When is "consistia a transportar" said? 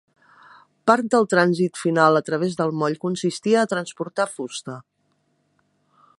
3.07-4.27